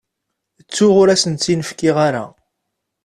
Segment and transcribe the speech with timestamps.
[0.61, 2.25] Ttuɣ, ur asen-tt-in-fkiɣ ara.